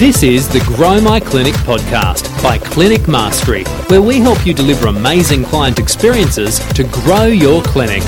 This 0.00 0.22
is 0.22 0.48
the 0.48 0.60
Grow 0.60 0.98
My 0.98 1.20
Clinic 1.20 1.52
podcast 1.56 2.42
by 2.42 2.56
Clinic 2.56 3.06
Mastery, 3.06 3.64
where 3.88 4.00
we 4.00 4.18
help 4.18 4.46
you 4.46 4.54
deliver 4.54 4.86
amazing 4.86 5.44
client 5.44 5.78
experiences 5.78 6.58
to 6.72 6.84
grow 6.84 7.24
your 7.24 7.62
clinic. 7.62 8.02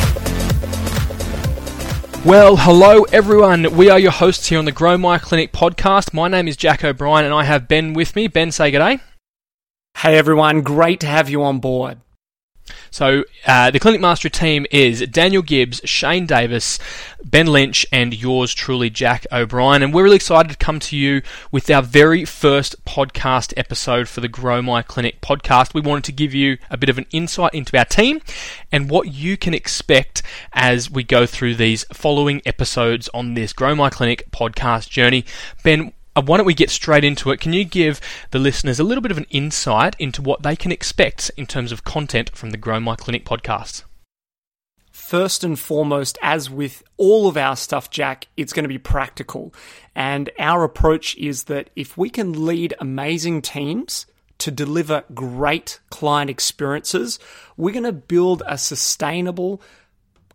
Well, 2.24 2.56
hello 2.56 3.02
everyone. 3.12 3.76
We 3.76 3.90
are 3.90 3.98
your 3.98 4.10
hosts 4.10 4.46
here 4.46 4.58
on 4.58 4.64
the 4.64 4.72
Grow 4.72 4.96
My 4.96 5.18
Clinic 5.18 5.52
podcast. 5.52 6.14
My 6.14 6.28
name 6.28 6.48
is 6.48 6.56
Jack 6.56 6.82
O'Brien 6.82 7.26
and 7.26 7.34
I 7.34 7.44
have 7.44 7.68
Ben 7.68 7.92
with 7.92 8.16
me. 8.16 8.26
Ben, 8.26 8.52
say 8.52 8.70
good 8.70 8.78
day. 8.78 8.98
Hey 9.98 10.16
everyone, 10.16 10.62
great 10.62 10.98
to 11.00 11.06
have 11.06 11.28
you 11.28 11.42
on 11.42 11.58
board. 11.58 11.98
So, 12.90 13.24
uh, 13.46 13.70
the 13.70 13.80
Clinic 13.80 14.00
Mastery 14.00 14.30
team 14.30 14.66
is 14.70 15.00
Daniel 15.08 15.42
Gibbs, 15.42 15.80
Shane 15.84 16.26
Davis, 16.26 16.78
Ben 17.24 17.46
Lynch, 17.46 17.86
and 17.92 18.14
yours 18.14 18.54
truly, 18.54 18.90
Jack 18.90 19.26
O'Brien. 19.32 19.82
And 19.82 19.92
we're 19.92 20.04
really 20.04 20.16
excited 20.16 20.50
to 20.50 20.56
come 20.56 20.78
to 20.80 20.96
you 20.96 21.22
with 21.50 21.70
our 21.70 21.82
very 21.82 22.24
first 22.24 22.84
podcast 22.84 23.52
episode 23.56 24.08
for 24.08 24.20
the 24.20 24.28
Grow 24.28 24.62
My 24.62 24.82
Clinic 24.82 25.20
podcast. 25.20 25.74
We 25.74 25.80
wanted 25.80 26.04
to 26.04 26.12
give 26.12 26.34
you 26.34 26.58
a 26.70 26.76
bit 26.76 26.88
of 26.88 26.98
an 26.98 27.06
insight 27.10 27.54
into 27.54 27.76
our 27.76 27.84
team 27.84 28.20
and 28.70 28.90
what 28.90 29.12
you 29.12 29.36
can 29.36 29.54
expect 29.54 30.22
as 30.52 30.90
we 30.90 31.02
go 31.02 31.26
through 31.26 31.56
these 31.56 31.84
following 31.92 32.42
episodes 32.46 33.08
on 33.14 33.34
this 33.34 33.52
Grow 33.52 33.74
My 33.74 33.90
Clinic 33.90 34.30
podcast 34.30 34.88
journey. 34.88 35.24
Ben, 35.62 35.92
Uh, 36.14 36.22
why 36.22 36.36
don't 36.36 36.46
we 36.46 36.54
get 36.54 36.70
straight 36.70 37.04
into 37.04 37.30
it? 37.30 37.40
Can 37.40 37.52
you 37.52 37.64
give 37.64 38.00
the 38.30 38.38
listeners 38.38 38.78
a 38.78 38.84
little 38.84 39.00
bit 39.00 39.10
of 39.10 39.18
an 39.18 39.26
insight 39.30 39.96
into 39.98 40.20
what 40.20 40.42
they 40.42 40.56
can 40.56 40.70
expect 40.70 41.30
in 41.36 41.46
terms 41.46 41.72
of 41.72 41.84
content 41.84 42.36
from 42.36 42.50
the 42.50 42.58
Grow 42.58 42.80
My 42.80 42.96
Clinic 42.96 43.24
podcast? 43.24 43.84
First 44.90 45.42
and 45.42 45.58
foremost, 45.58 46.18
as 46.20 46.50
with 46.50 46.82
all 46.98 47.28
of 47.28 47.36
our 47.38 47.56
stuff, 47.56 47.90
Jack, 47.90 48.28
it's 48.36 48.52
going 48.52 48.64
to 48.64 48.68
be 48.68 48.78
practical. 48.78 49.54
And 49.94 50.30
our 50.38 50.64
approach 50.64 51.16
is 51.16 51.44
that 51.44 51.70
if 51.76 51.96
we 51.96 52.10
can 52.10 52.44
lead 52.44 52.74
amazing 52.78 53.40
teams 53.40 54.06
to 54.38 54.50
deliver 54.50 55.04
great 55.14 55.80
client 55.90 56.28
experiences, 56.28 57.18
we're 57.56 57.72
going 57.72 57.84
to 57.84 57.92
build 57.92 58.42
a 58.46 58.58
sustainable 58.58 59.62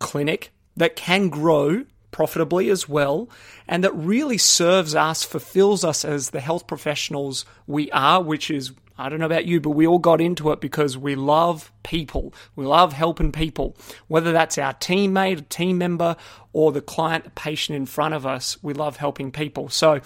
clinic 0.00 0.50
that 0.76 0.96
can 0.96 1.28
grow 1.28 1.84
profitably 2.18 2.68
as 2.68 2.88
well, 2.88 3.28
and 3.68 3.84
that 3.84 3.94
really 3.94 4.36
serves 4.36 4.92
us, 4.92 5.22
fulfills 5.22 5.84
us 5.84 6.04
as 6.04 6.30
the 6.30 6.40
health 6.40 6.66
professionals 6.66 7.44
we 7.68 7.88
are, 7.92 8.20
which 8.20 8.50
is, 8.50 8.72
I 8.98 9.08
don't 9.08 9.20
know 9.20 9.26
about 9.26 9.46
you, 9.46 9.60
but 9.60 9.70
we 9.70 9.86
all 9.86 10.00
got 10.00 10.20
into 10.20 10.50
it 10.50 10.60
because 10.60 10.98
we 10.98 11.14
love 11.14 11.70
people. 11.84 12.34
We 12.56 12.66
love 12.66 12.92
helping 12.92 13.30
people, 13.30 13.76
whether 14.08 14.32
that's 14.32 14.58
our 14.58 14.74
teammate, 14.74 15.38
a 15.38 15.42
team 15.42 15.78
member, 15.78 16.16
or 16.52 16.72
the 16.72 16.80
client, 16.80 17.22
the 17.22 17.30
patient 17.30 17.76
in 17.76 17.86
front 17.86 18.14
of 18.14 18.26
us. 18.26 18.60
We 18.64 18.74
love 18.74 18.96
helping 18.96 19.30
people. 19.30 19.68
So, 19.68 20.00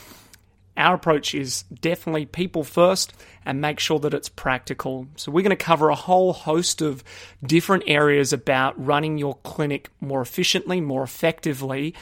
our 0.76 0.94
approach 0.94 1.34
is 1.34 1.64
definitely 1.80 2.26
people 2.26 2.64
first 2.64 3.12
and 3.44 3.60
make 3.60 3.78
sure 3.78 3.98
that 4.00 4.14
it's 4.14 4.28
practical. 4.28 5.06
So, 5.16 5.30
we're 5.30 5.42
going 5.42 5.50
to 5.50 5.56
cover 5.56 5.88
a 5.88 5.94
whole 5.94 6.32
host 6.32 6.80
of 6.80 7.04
different 7.42 7.84
areas 7.86 8.32
about 8.32 8.82
running 8.82 9.18
your 9.18 9.36
clinic 9.42 9.90
more 10.00 10.22
efficiently, 10.22 10.80
more 10.80 11.02
effectively. 11.02 11.94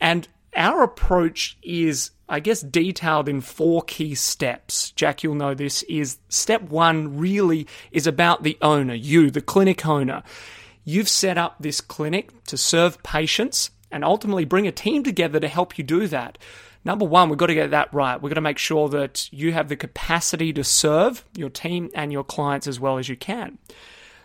And 0.00 0.28
our 0.56 0.82
approach 0.82 1.56
is, 1.62 2.10
I 2.28 2.40
guess, 2.40 2.60
detailed 2.60 3.28
in 3.28 3.40
four 3.40 3.82
key 3.82 4.14
steps. 4.14 4.90
Jack, 4.92 5.22
you'll 5.22 5.34
know 5.34 5.54
this 5.54 5.82
is 5.84 6.18
step 6.28 6.62
one 6.62 7.18
really 7.18 7.66
is 7.92 8.06
about 8.06 8.42
the 8.42 8.58
owner, 8.60 8.94
you, 8.94 9.30
the 9.30 9.40
clinic 9.40 9.86
owner. 9.86 10.22
You've 10.84 11.08
set 11.08 11.38
up 11.38 11.56
this 11.60 11.80
clinic 11.80 12.30
to 12.44 12.56
serve 12.56 13.02
patients 13.02 13.70
and 13.90 14.04
ultimately 14.04 14.44
bring 14.44 14.66
a 14.66 14.72
team 14.72 15.02
together 15.02 15.40
to 15.40 15.48
help 15.48 15.78
you 15.78 15.84
do 15.84 16.06
that 16.08 16.38
number 16.84 17.04
one, 17.04 17.28
we've 17.28 17.38
got 17.38 17.46
to 17.46 17.54
get 17.54 17.70
that 17.70 17.92
right. 17.92 18.20
We've 18.20 18.30
got 18.30 18.34
to 18.34 18.40
make 18.40 18.58
sure 18.58 18.88
that 18.90 19.32
you 19.32 19.52
have 19.52 19.68
the 19.68 19.76
capacity 19.76 20.52
to 20.52 20.64
serve 20.64 21.24
your 21.36 21.50
team 21.50 21.90
and 21.94 22.12
your 22.12 22.24
clients 22.24 22.66
as 22.66 22.80
well 22.80 22.98
as 22.98 23.08
you 23.08 23.16
can. 23.16 23.58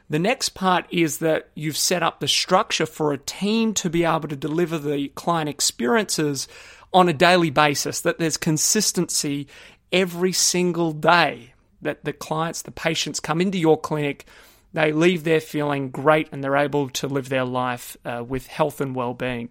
The 0.09 0.20
next 0.20 0.50
part 0.50 0.85
is 0.91 1.18
that 1.19 1.50
you've 1.56 1.78
set 1.78 2.03
up 2.03 2.19
the 2.19 2.28
structure 2.28 2.85
for 2.85 3.12
a 3.12 3.18
team 3.18 3.74
to 3.75 3.90
be 3.90 4.03
able 4.03 4.28
to 4.28 4.35
deliver 4.35 4.78
the 4.78 5.07
client 5.09 5.50
experiences 5.50 6.47
on 6.94 7.09
a 7.09 7.13
daily 7.13 7.50
basis, 7.50 8.02
that 8.02 8.19
there's 8.19 8.38
consistency 8.38 9.47
every 9.91 10.31
single 10.31 10.91
day, 10.91 11.53
that 11.81 12.06
the 12.06 12.13
clients, 12.13 12.62
the 12.62 12.72
patients 12.72 13.19
come 13.19 13.41
into 13.41 13.58
your 13.58 13.79
clinic, 13.79 14.25
they 14.74 14.91
leave 14.91 15.24
there 15.24 15.41
feeling 15.41 15.90
great 15.90 16.29
and 16.31 16.44
they're 16.44 16.58
able 16.58 16.90
to 16.90 17.08
live 17.08 17.29
their 17.29 17.46
life 17.46 17.97
uh, 18.06 18.24
with 18.25 18.47
health 18.47 18.79
and 18.81 18.94
well 18.94 19.13
being. 19.13 19.50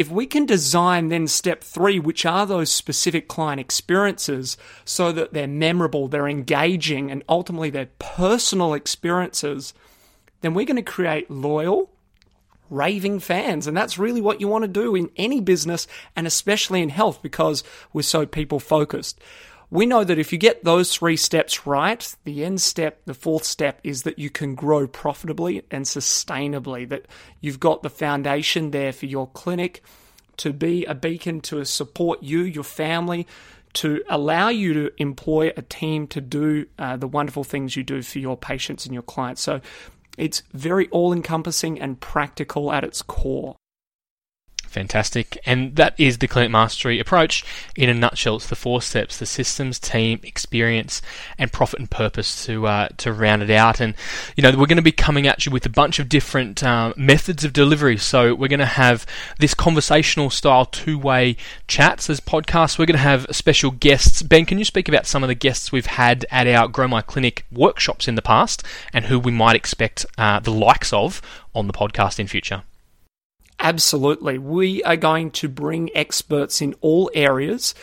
If 0.00 0.10
we 0.10 0.24
can 0.24 0.46
design 0.46 1.08
then 1.08 1.26
step 1.26 1.62
three, 1.62 1.98
which 1.98 2.24
are 2.24 2.46
those 2.46 2.72
specific 2.72 3.28
client 3.28 3.60
experiences, 3.60 4.56
so 4.82 5.12
that 5.12 5.34
they're 5.34 5.46
memorable, 5.46 6.08
they're 6.08 6.26
engaging, 6.26 7.10
and 7.10 7.22
ultimately 7.28 7.68
they're 7.68 7.90
personal 7.98 8.72
experiences, 8.72 9.74
then 10.40 10.54
we're 10.54 10.64
going 10.64 10.76
to 10.76 10.82
create 10.82 11.30
loyal, 11.30 11.90
raving 12.70 13.20
fans. 13.20 13.66
And 13.66 13.76
that's 13.76 13.98
really 13.98 14.22
what 14.22 14.40
you 14.40 14.48
want 14.48 14.64
to 14.64 14.68
do 14.68 14.94
in 14.94 15.10
any 15.18 15.38
business 15.38 15.86
and 16.16 16.26
especially 16.26 16.80
in 16.80 16.88
health 16.88 17.20
because 17.20 17.62
we're 17.92 18.00
so 18.00 18.24
people 18.24 18.58
focused 18.58 19.20
we 19.70 19.86
know 19.86 20.02
that 20.02 20.18
if 20.18 20.32
you 20.32 20.38
get 20.38 20.64
those 20.64 20.94
three 20.94 21.16
steps 21.16 21.66
right, 21.66 22.14
the 22.24 22.44
end 22.44 22.60
step, 22.60 23.02
the 23.04 23.14
fourth 23.14 23.44
step 23.44 23.80
is 23.84 24.02
that 24.02 24.18
you 24.18 24.28
can 24.28 24.56
grow 24.56 24.88
profitably 24.88 25.62
and 25.70 25.84
sustainably, 25.84 26.88
that 26.88 27.06
you've 27.40 27.60
got 27.60 27.82
the 27.82 27.90
foundation 27.90 28.72
there 28.72 28.92
for 28.92 29.06
your 29.06 29.28
clinic 29.28 29.82
to 30.38 30.52
be 30.52 30.84
a 30.86 30.94
beacon 30.94 31.40
to 31.42 31.64
support 31.64 32.22
you, 32.22 32.40
your 32.40 32.64
family, 32.64 33.26
to 33.74 34.02
allow 34.08 34.48
you 34.48 34.74
to 34.74 34.90
employ 34.96 35.52
a 35.56 35.62
team 35.62 36.08
to 36.08 36.20
do 36.20 36.66
uh, 36.78 36.96
the 36.96 37.06
wonderful 37.06 37.44
things 37.44 37.76
you 37.76 37.84
do 37.84 38.02
for 38.02 38.18
your 38.18 38.36
patients 38.36 38.84
and 38.86 38.92
your 38.92 39.02
clients. 39.02 39.40
So 39.40 39.60
it's 40.18 40.42
very 40.52 40.88
all 40.88 41.12
encompassing 41.12 41.80
and 41.80 42.00
practical 42.00 42.72
at 42.72 42.82
its 42.82 43.02
core. 43.02 43.56
Fantastic. 44.70 45.36
And 45.44 45.74
that 45.74 45.98
is 45.98 46.18
the 46.18 46.28
Clinic 46.28 46.52
Mastery 46.52 47.00
approach 47.00 47.44
in 47.74 47.90
a 47.90 47.94
nutshell. 47.94 48.36
It's 48.36 48.46
the 48.46 48.54
four 48.54 48.80
steps 48.80 49.18
the 49.18 49.26
systems, 49.26 49.80
team, 49.80 50.20
experience, 50.22 51.02
and 51.38 51.52
profit 51.52 51.80
and 51.80 51.90
purpose 51.90 52.46
to, 52.46 52.68
uh, 52.68 52.88
to 52.98 53.12
round 53.12 53.42
it 53.42 53.50
out. 53.50 53.80
And, 53.80 53.96
you 54.36 54.42
know, 54.42 54.50
we're 54.50 54.66
going 54.66 54.76
to 54.76 54.82
be 54.82 54.92
coming 54.92 55.26
at 55.26 55.44
you 55.44 55.50
with 55.50 55.66
a 55.66 55.70
bunch 55.70 55.98
of 55.98 56.08
different 56.08 56.62
um, 56.62 56.94
methods 56.96 57.44
of 57.44 57.52
delivery. 57.52 57.96
So 57.96 58.32
we're 58.32 58.46
going 58.46 58.60
to 58.60 58.64
have 58.64 59.04
this 59.40 59.54
conversational 59.54 60.30
style 60.30 60.66
two 60.66 60.96
way 60.96 61.36
chats 61.66 62.08
as 62.08 62.20
podcasts. 62.20 62.78
We're 62.78 62.86
going 62.86 62.94
to 62.94 63.02
have 63.02 63.26
special 63.32 63.72
guests. 63.72 64.22
Ben, 64.22 64.46
can 64.46 64.58
you 64.60 64.64
speak 64.64 64.88
about 64.88 65.04
some 65.04 65.24
of 65.24 65.28
the 65.28 65.34
guests 65.34 65.72
we've 65.72 65.86
had 65.86 66.26
at 66.30 66.46
our 66.46 66.68
Grow 66.68 66.86
My 66.86 67.02
Clinic 67.02 67.44
workshops 67.50 68.06
in 68.06 68.14
the 68.14 68.22
past 68.22 68.62
and 68.92 69.06
who 69.06 69.18
we 69.18 69.32
might 69.32 69.56
expect 69.56 70.06
uh, 70.16 70.38
the 70.38 70.52
likes 70.52 70.92
of 70.92 71.20
on 71.56 71.66
the 71.66 71.72
podcast 71.72 72.20
in 72.20 72.28
future? 72.28 72.62
Absolutely. 73.60 74.38
We 74.38 74.82
are 74.84 74.96
going 74.96 75.30
to 75.32 75.48
bring 75.48 75.90
experts 75.94 76.62
in 76.62 76.74
all 76.80 77.10
areas. 77.14 77.74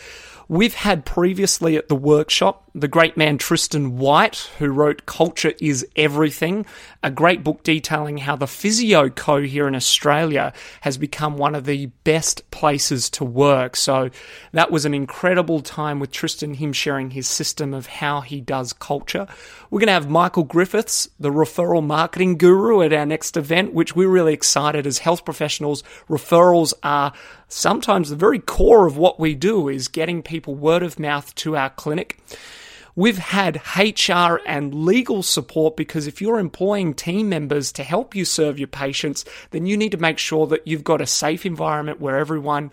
We've 0.48 0.74
had 0.74 1.04
previously 1.04 1.76
at 1.76 1.88
the 1.88 1.94
workshop 1.94 2.67
the 2.80 2.88
great 2.88 3.16
man 3.16 3.38
Tristan 3.38 3.98
White, 3.98 4.50
who 4.58 4.68
wrote 4.68 5.06
Culture 5.06 5.52
is 5.60 5.86
Everything, 5.96 6.64
a 7.02 7.10
great 7.10 7.42
book 7.42 7.62
detailing 7.62 8.18
how 8.18 8.36
the 8.36 8.46
Physio 8.46 9.08
Co 9.08 9.42
here 9.42 9.66
in 9.66 9.74
Australia 9.74 10.52
has 10.82 10.96
become 10.96 11.36
one 11.36 11.54
of 11.54 11.64
the 11.64 11.86
best 12.04 12.48
places 12.50 13.10
to 13.10 13.24
work. 13.24 13.74
So 13.74 14.10
that 14.52 14.70
was 14.70 14.84
an 14.84 14.94
incredible 14.94 15.60
time 15.60 15.98
with 15.98 16.12
Tristan, 16.12 16.54
him 16.54 16.72
sharing 16.72 17.10
his 17.10 17.26
system 17.26 17.74
of 17.74 17.86
how 17.86 18.20
he 18.20 18.40
does 18.40 18.72
culture. 18.72 19.26
We're 19.70 19.80
going 19.80 19.88
to 19.88 19.92
have 19.94 20.10
Michael 20.10 20.44
Griffiths, 20.44 21.08
the 21.18 21.30
referral 21.30 21.84
marketing 21.84 22.38
guru, 22.38 22.82
at 22.82 22.92
our 22.92 23.06
next 23.06 23.36
event, 23.36 23.74
which 23.74 23.96
we're 23.96 24.08
really 24.08 24.34
excited 24.34 24.86
as 24.86 24.98
health 24.98 25.24
professionals. 25.24 25.82
Referrals 26.08 26.74
are 26.82 27.12
sometimes 27.48 28.10
the 28.10 28.16
very 28.16 28.38
core 28.38 28.86
of 28.86 28.96
what 28.96 29.18
we 29.18 29.34
do 29.34 29.68
is 29.68 29.88
getting 29.88 30.22
people 30.22 30.54
word 30.54 30.82
of 30.82 30.98
mouth 30.98 31.34
to 31.36 31.56
our 31.56 31.70
clinic. 31.70 32.18
We've 32.98 33.18
had 33.18 33.62
HR 33.76 34.40
and 34.44 34.74
legal 34.74 35.22
support 35.22 35.76
because 35.76 36.08
if 36.08 36.20
you're 36.20 36.40
employing 36.40 36.94
team 36.94 37.28
members 37.28 37.70
to 37.74 37.84
help 37.84 38.16
you 38.16 38.24
serve 38.24 38.58
your 38.58 38.66
patients, 38.66 39.24
then 39.52 39.66
you 39.66 39.76
need 39.76 39.92
to 39.92 39.98
make 39.98 40.18
sure 40.18 40.48
that 40.48 40.66
you've 40.66 40.82
got 40.82 41.00
a 41.00 41.06
safe 41.06 41.46
environment 41.46 42.00
where 42.00 42.18
everyone 42.18 42.72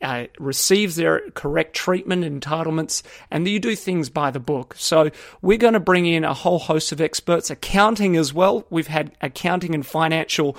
uh, 0.00 0.26
receives 0.38 0.94
their 0.94 1.28
correct 1.30 1.74
treatment 1.74 2.22
entitlements 2.22 3.02
and 3.32 3.48
you 3.48 3.58
do 3.58 3.74
things 3.74 4.08
by 4.08 4.30
the 4.30 4.38
book. 4.38 4.76
So 4.78 5.10
we're 5.42 5.58
going 5.58 5.74
to 5.74 5.80
bring 5.80 6.06
in 6.06 6.22
a 6.22 6.34
whole 6.34 6.60
host 6.60 6.92
of 6.92 7.00
experts, 7.00 7.50
accounting 7.50 8.16
as 8.16 8.32
well. 8.32 8.64
We've 8.70 8.86
had 8.86 9.10
accounting 9.20 9.74
and 9.74 9.84
financial 9.84 10.56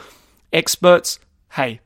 experts. 0.52 1.20
Hey, 1.54 1.80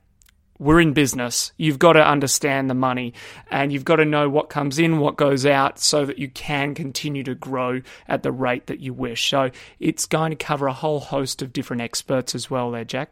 we're 0.60 0.82
in 0.82 0.94
business. 0.94 1.52
You've 1.58 1.80
got 1.80 1.94
to 1.94 2.06
understand 2.06 2.70
the 2.70 2.76
money 2.76 3.14
and 3.50 3.72
you've 3.72 3.86
got 3.86 3.96
to 3.96 4.06
know 4.06 4.30
what 4.30 4.50
comes 4.50 4.78
in, 4.78 5.00
what 5.00 5.16
goes 5.16 5.46
out, 5.46 5.80
so 5.80 6.06
that 6.06 6.20
you 6.20 6.30
can 6.30 6.76
continue 6.76 7.24
to 7.24 7.34
grow 7.34 7.82
at 8.08 8.24
the 8.24 8.32
rate 8.32 8.68
that 8.68 8.82
you 8.82 8.94
wish. 8.94 9.30
So 9.30 9.52
it's 9.80 10.06
going 10.06 10.32
to 10.32 10.36
cover 10.36 10.68
a 10.68 10.74
whole 10.74 11.00
host 11.00 11.42
of 11.42 11.54
different 11.54 11.82
experts 11.82 12.36
as 12.36 12.52
well, 12.52 12.72
there, 12.72 12.86
Jack. 12.86 13.12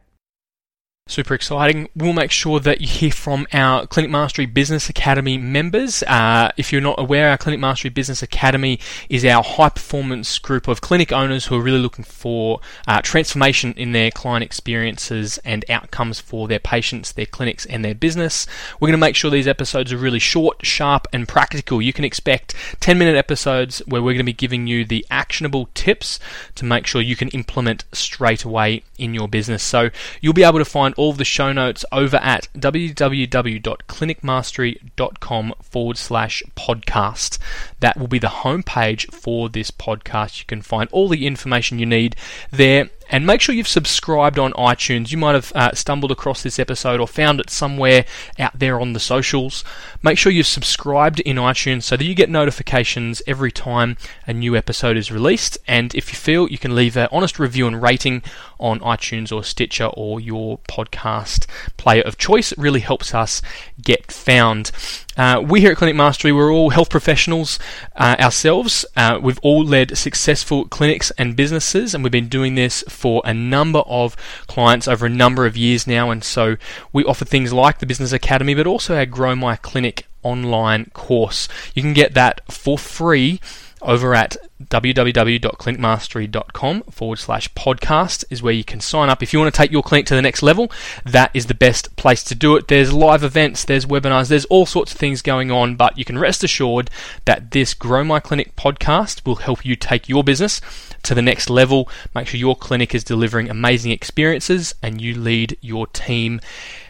Super 1.09 1.33
exciting. 1.33 1.87
We'll 1.95 2.11
make 2.11 2.31
sure 2.31 2.59
that 2.59 2.81
you 2.81 2.87
hear 2.87 3.11
from 3.11 3.47
our 3.53 3.87
Clinic 3.87 4.11
Mastery 4.11 4.45
Business 4.45 4.89
Academy 4.89 5.37
members. 5.37 6.03
Uh, 6.03 6.51
if 6.57 6.73
you're 6.73 6.81
not 6.81 6.99
aware, 6.99 7.29
our 7.29 7.37
Clinic 7.37 7.61
Mastery 7.61 7.89
Business 7.89 8.21
Academy 8.21 8.77
is 9.09 9.23
our 9.23 9.41
high 9.41 9.69
performance 9.69 10.37
group 10.37 10.67
of 10.67 10.81
clinic 10.81 11.13
owners 11.13 11.45
who 11.45 11.55
are 11.55 11.61
really 11.61 11.79
looking 11.79 12.03
for 12.03 12.59
uh, 12.89 13.01
transformation 13.01 13.73
in 13.77 13.93
their 13.93 14.11
client 14.11 14.43
experiences 14.43 15.37
and 15.45 15.63
outcomes 15.69 16.19
for 16.19 16.45
their 16.49 16.59
patients, 16.59 17.13
their 17.13 17.25
clinics, 17.25 17.65
and 17.65 17.85
their 17.85 17.95
business. 17.95 18.45
We're 18.81 18.87
going 18.87 18.99
to 18.99 19.05
make 19.05 19.15
sure 19.15 19.31
these 19.31 19.47
episodes 19.47 19.93
are 19.93 19.97
really 19.97 20.19
short, 20.19 20.65
sharp, 20.65 21.07
and 21.13 21.25
practical. 21.25 21.81
You 21.81 21.93
can 21.93 22.03
expect 22.03 22.53
10 22.81 22.97
minute 22.97 23.15
episodes 23.15 23.79
where 23.87 24.01
we're 24.01 24.11
going 24.11 24.17
to 24.17 24.23
be 24.25 24.33
giving 24.33 24.67
you 24.67 24.83
the 24.83 25.05
actionable 25.09 25.69
tips 25.73 26.19
to 26.55 26.65
make 26.65 26.85
sure 26.85 27.01
you 27.01 27.15
can 27.15 27.29
implement 27.29 27.85
straight 27.93 28.43
away 28.43 28.83
in 28.97 29.13
your 29.13 29.29
business. 29.29 29.63
So 29.63 29.89
you'll 30.19 30.33
be 30.33 30.43
able 30.43 30.59
to 30.59 30.65
find 30.65 30.95
all 30.97 31.11
of 31.11 31.17
the 31.17 31.25
show 31.25 31.53
notes 31.53 31.85
over 31.91 32.17
at 32.17 32.47
www.clinicmastery.com 32.55 35.53
forward 35.61 35.97
slash 35.97 36.43
podcast. 36.55 37.37
That 37.79 37.97
will 37.97 38.07
be 38.07 38.19
the 38.19 38.27
homepage 38.27 39.11
for 39.13 39.49
this 39.49 39.71
podcast. 39.71 40.39
You 40.39 40.45
can 40.45 40.61
find 40.61 40.89
all 40.91 41.07
the 41.07 41.25
information 41.27 41.79
you 41.79 41.85
need 41.85 42.17
there 42.51 42.89
and 43.09 43.25
make 43.25 43.41
sure 43.41 43.55
you've 43.55 43.67
subscribed 43.67 44.39
on 44.39 44.53
iTunes. 44.53 45.11
You 45.11 45.17
might 45.17 45.35
have 45.35 45.51
uh, 45.53 45.73
stumbled 45.73 46.11
across 46.11 46.43
this 46.43 46.59
episode 46.59 46.99
or 46.99 47.07
found 47.07 47.39
it 47.39 47.49
somewhere 47.49 48.05
out 48.39 48.57
there 48.57 48.79
on 48.79 48.93
the 48.93 48.99
socials. 48.99 49.63
Make 50.01 50.17
sure 50.17 50.31
you've 50.31 50.47
subscribed 50.47 51.19
in 51.21 51.37
iTunes 51.37 51.83
so 51.83 51.97
that 51.97 52.05
you 52.05 52.15
get 52.15 52.29
notifications 52.29 53.21
every 53.27 53.51
time 53.51 53.97
a 54.25 54.33
new 54.33 54.55
episode 54.55 54.97
is 54.97 55.11
released. 55.11 55.57
And 55.67 55.93
if 55.95 56.11
you 56.11 56.17
feel, 56.17 56.49
you 56.49 56.57
can 56.57 56.75
leave 56.75 56.97
an 56.97 57.07
honest 57.11 57.39
review 57.39 57.67
and 57.67 57.81
rating 57.81 58.23
on 58.59 58.79
iTunes 58.79 59.31
or 59.31 59.43
Stitcher 59.43 59.85
or 59.85 60.19
your 60.19 60.59
podcast 60.69 61.45
player 61.77 62.01
of 62.01 62.17
choice. 62.17 62.51
It 62.51 62.57
really 62.57 62.79
helps 62.79 63.13
us 63.13 63.41
get 63.81 64.11
found. 64.11 64.71
Uh, 65.15 65.43
we 65.43 65.61
here 65.61 65.71
at 65.71 65.77
Clinic 65.77 65.95
Mastery, 65.95 66.31
we're 66.31 66.53
all 66.53 66.69
health 66.69 66.89
professionals 66.89 67.57
uh, 67.95 68.15
ourselves. 68.19 68.85
Uh, 68.95 69.19
we've 69.21 69.39
all 69.41 69.63
led 69.63 69.97
successful 69.97 70.65
clinics 70.65 71.11
and 71.17 71.35
businesses, 71.35 71.95
and 71.95 72.03
we've 72.03 72.11
been 72.11 72.27
doing 72.27 72.55
this 72.55 72.83
for 72.97 73.21
a 73.23 73.33
number 73.33 73.79
of 73.79 74.15
clients 74.47 74.87
over 74.87 75.05
a 75.05 75.09
number 75.09 75.45
of 75.45 75.55
years 75.55 75.87
now. 75.87 76.09
And 76.09 76.23
so 76.23 76.57
we 76.91 77.05
offer 77.05 77.25
things 77.25 77.53
like 77.53 77.79
the 77.79 77.85
Business 77.85 78.11
Academy, 78.11 78.55
but 78.55 78.67
also 78.67 78.95
our 78.95 79.05
Grow 79.05 79.35
My 79.35 79.55
Clinic 79.55 80.07
online 80.23 80.85
course. 80.93 81.47
You 81.73 81.81
can 81.81 81.93
get 81.93 82.13
that 82.15 82.41
for 82.51 82.77
free 82.77 83.39
over 83.87 84.13
at 84.13 84.37
www.clinicmastery.com 84.63 86.81
forward 86.83 87.17
slash 87.17 87.51
podcast 87.53 88.25
is 88.29 88.43
where 88.43 88.53
you 88.53 88.65
can 88.65 88.81
sign 88.81 89.09
up. 89.09 89.23
If 89.23 89.31
you 89.31 89.39
want 89.39 89.53
to 89.53 89.57
take 89.57 89.71
your 89.71 89.81
clinic 89.81 90.05
to 90.07 90.15
the 90.15 90.21
next 90.21 90.43
level, 90.43 90.69
that 91.05 91.31
is 91.33 91.45
the 91.45 91.53
best 91.53 91.95
place 91.95 92.21
to 92.25 92.35
do 92.35 92.57
it. 92.57 92.67
There's 92.67 92.91
live 92.93 93.23
events, 93.23 93.63
there's 93.63 93.85
webinars, 93.85 94.27
there's 94.27 94.43
all 94.45 94.65
sorts 94.65 94.91
of 94.91 94.97
things 94.99 95.21
going 95.21 95.51
on, 95.51 95.75
but 95.75 95.97
you 95.97 96.03
can 96.03 96.19
rest 96.19 96.43
assured 96.43 96.89
that 97.25 97.51
this 97.51 97.73
Grow 97.73 98.03
My 98.03 98.19
Clinic 98.19 98.57
podcast 98.57 99.25
will 99.25 99.37
help 99.37 99.65
you 99.65 99.77
take 99.77 100.09
your 100.09 100.23
business 100.23 100.59
to 101.03 101.15
the 101.15 101.21
next 101.21 101.49
level. 101.49 101.87
Make 102.13 102.27
sure 102.27 102.39
your 102.39 102.57
clinic 102.57 102.93
is 102.93 103.05
delivering 103.05 103.49
amazing 103.49 103.91
experiences 103.91 104.75
and 104.83 104.99
you 104.99 105.15
lead 105.15 105.57
your 105.61 105.87
team 105.87 106.41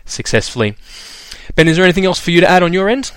successfully. 0.05 0.75
Ben, 1.55 1.67
is 1.67 1.77
there 1.77 1.85
anything 1.85 2.05
else 2.05 2.19
for 2.19 2.31
you 2.31 2.41
to 2.41 2.49
add 2.49 2.63
on 2.63 2.73
your 2.73 2.89
end? 2.89 3.11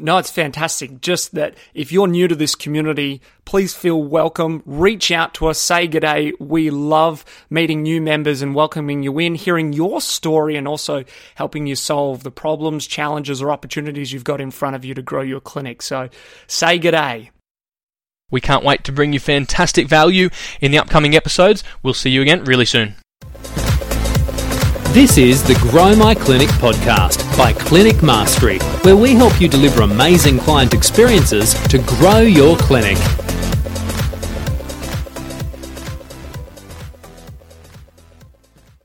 No, 0.00 0.18
it's 0.18 0.30
fantastic. 0.30 1.00
Just 1.00 1.34
that 1.34 1.56
if 1.74 1.90
you're 1.90 2.06
new 2.06 2.28
to 2.28 2.36
this 2.36 2.54
community, 2.54 3.20
please 3.44 3.74
feel 3.74 4.00
welcome. 4.00 4.62
Reach 4.64 5.10
out 5.10 5.34
to 5.34 5.48
us, 5.48 5.58
say 5.58 5.88
good 5.88 6.00
day. 6.00 6.32
We 6.38 6.70
love 6.70 7.24
meeting 7.50 7.82
new 7.82 8.00
members 8.00 8.40
and 8.40 8.54
welcoming 8.54 9.02
you 9.02 9.18
in, 9.18 9.34
hearing 9.34 9.72
your 9.72 10.00
story, 10.00 10.54
and 10.54 10.68
also 10.68 11.04
helping 11.34 11.66
you 11.66 11.74
solve 11.74 12.22
the 12.22 12.30
problems, 12.30 12.86
challenges, 12.86 13.42
or 13.42 13.50
opportunities 13.50 14.12
you've 14.12 14.22
got 14.22 14.40
in 14.40 14.52
front 14.52 14.76
of 14.76 14.84
you 14.84 14.94
to 14.94 15.02
grow 15.02 15.22
your 15.22 15.40
clinic. 15.40 15.82
So 15.82 16.10
say 16.46 16.78
good 16.78 16.92
day. 16.92 17.30
We 18.30 18.40
can't 18.40 18.64
wait 18.64 18.84
to 18.84 18.92
bring 18.92 19.12
you 19.12 19.18
fantastic 19.18 19.88
value 19.88 20.28
in 20.60 20.70
the 20.70 20.78
upcoming 20.78 21.16
episodes. 21.16 21.64
We'll 21.82 21.94
see 21.94 22.10
you 22.10 22.22
again 22.22 22.44
really 22.44 22.66
soon. 22.66 22.94
This 24.92 25.18
is 25.18 25.42
the 25.42 25.54
Grow 25.70 25.96
My 25.96 26.14
Clinic 26.14 26.48
podcast 26.50 27.27
by 27.38 27.52
Clinic 27.52 28.02
Mastery, 28.02 28.58
where 28.82 28.96
we 28.96 29.14
help 29.14 29.40
you 29.40 29.48
deliver 29.48 29.82
amazing 29.82 30.40
client 30.40 30.74
experiences 30.74 31.54
to 31.68 31.78
grow 31.78 32.18
your 32.18 32.56
clinic. 32.56 32.98